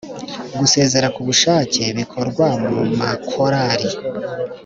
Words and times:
Gusezera 0.59 1.07
ku 1.15 1.21
bushake 1.27 1.83
bikorwa 1.97 2.45
mumakorali 2.71 3.89